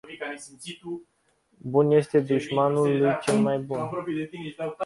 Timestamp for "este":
1.95-2.19